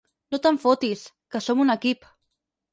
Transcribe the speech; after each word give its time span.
No 0.35 0.39
te'n 0.45 0.57
fotis, 0.63 1.05
que 1.35 1.43
som 1.49 1.63
un 1.67 1.77
equip. 1.77 2.11